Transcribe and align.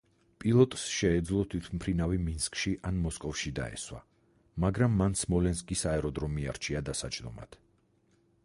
პილოტს 0.43 0.83
შეეძლო 0.91 1.41
თვითმფრინავი 1.51 2.17
მინსკში 2.29 2.73
ან 2.91 2.97
მოსკოვში 3.03 3.53
დაესვა, 3.59 4.01
მაგრამ 4.65 4.97
მან 5.03 5.17
სმოლენსკის 5.25 5.85
აეროდრომი 5.93 6.47
არჩია 6.55 6.83
დასაჯდომად. 6.89 7.61